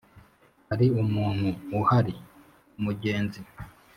[0.65, 1.47] 'hari umuntu
[1.79, 2.15] uhari?'
[2.77, 3.39] umugenzi,